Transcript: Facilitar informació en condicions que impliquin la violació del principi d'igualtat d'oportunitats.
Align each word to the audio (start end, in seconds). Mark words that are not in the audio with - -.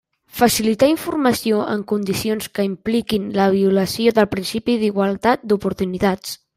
Facilitar 0.37 0.87
informació 0.91 1.59
en 1.75 1.83
condicions 1.91 2.49
que 2.57 2.67
impliquin 2.71 3.29
la 3.39 3.47
violació 3.59 4.17
del 4.19 4.31
principi 4.35 4.81
d'igualtat 4.85 5.49
d'oportunitats. 5.53 6.39